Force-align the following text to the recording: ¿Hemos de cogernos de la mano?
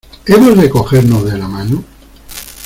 ¿Hemos 0.25 0.57
de 0.57 0.67
cogernos 0.67 1.23
de 1.31 1.37
la 1.37 1.47
mano? 1.47 1.83